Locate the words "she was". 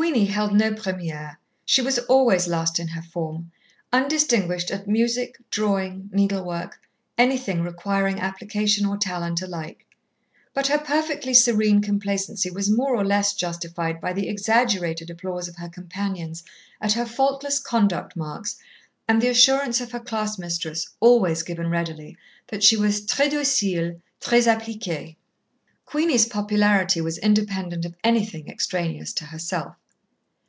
1.66-1.98, 22.62-23.04